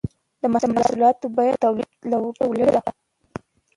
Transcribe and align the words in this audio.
د 0.41 0.43
محصولاتو 0.53 1.25
بیه 1.35 1.55
د 1.57 1.61
تولید 1.63 1.89
له 2.09 2.17
بیې 2.21 2.45
لوړه 2.59 2.67
وي 2.75 2.79